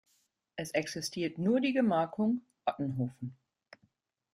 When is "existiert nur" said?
0.71-1.59